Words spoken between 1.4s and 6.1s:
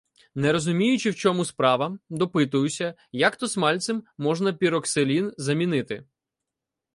справа, допитуюся, як то смальцем можна піроксилін замінити.